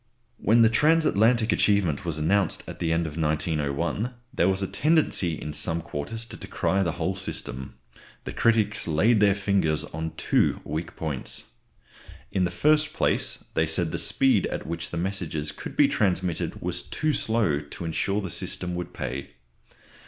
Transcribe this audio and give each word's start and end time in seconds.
When 0.39 0.63
the 0.63 0.69
transatlantic 0.71 1.51
achievement 1.51 2.05
was 2.05 2.17
announced 2.17 2.63
at 2.67 2.79
the 2.79 2.91
end 2.91 3.05
of 3.05 3.17
1901, 3.21 4.11
there 4.33 4.49
was 4.49 4.63
a 4.63 4.67
tendency 4.67 5.39
in 5.39 5.53
some 5.53 5.79
quarters 5.79 6.25
to 6.25 6.37
decry 6.37 6.81
the 6.81 6.93
whole 6.93 7.15
system. 7.15 7.75
The 8.23 8.33
critics 8.33 8.87
laid 8.87 9.19
their 9.19 9.35
fingers 9.35 9.85
on 9.85 10.13
two 10.17 10.59
weak 10.63 10.95
points. 10.95 11.43
In 12.31 12.45
the 12.45 12.49
first 12.49 12.93
place, 12.93 13.43
they 13.53 13.67
said, 13.67 13.91
the 13.91 13.99
speed 13.99 14.47
at 14.47 14.65
which 14.65 14.89
the 14.89 14.97
messages 14.97 15.51
could 15.51 15.77
be 15.77 15.87
transmitted 15.87 16.63
was 16.63 16.81
too 16.81 17.13
slow 17.13 17.59
to 17.61 17.85
insure 17.85 18.21
that 18.21 18.29
the 18.29 18.31
system 18.31 18.73
would 18.73 18.95
pay. 18.95 19.27